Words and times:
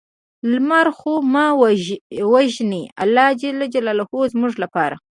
لمر 0.51 0.87
خو 0.97 1.13
مه 1.33 1.45
وژنې 2.33 2.83
الله 3.03 3.27
ج 3.39 3.41
زموږ 4.33 4.53
لپاره 4.63 4.95